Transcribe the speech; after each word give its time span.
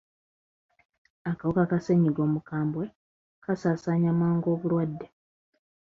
Akawuka 1.29 1.63
ka 1.69 1.77
ssenyiga 1.79 2.21
omukambwe 2.27 2.85
kasaasaanya 3.43 4.11
mangu 4.19 4.47
obulwadde. 4.55 5.07